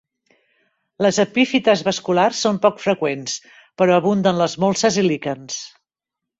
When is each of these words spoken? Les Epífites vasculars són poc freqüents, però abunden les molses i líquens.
Les 1.05 1.19
Epífites 1.23 1.83
vasculars 1.89 2.41
són 2.47 2.59
poc 2.65 2.81
freqüents, 2.87 3.37
però 3.83 3.99
abunden 4.01 4.43
les 4.43 4.59
molses 4.67 5.01
i 5.05 5.09
líquens. 5.11 5.63